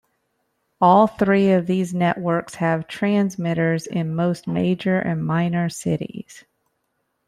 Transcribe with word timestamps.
All 0.81 1.05
three 1.05 1.51
of 1.51 1.67
these 1.67 1.93
networks 1.93 2.55
have 2.55 2.87
transmitters 2.87 3.85
in 3.85 4.15
most 4.15 4.47
major 4.47 4.97
and 4.97 5.23
minor 5.23 5.69
cities. 5.69 6.43